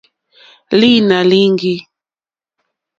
[0.79, 1.75] Lǐnà líŋɡî.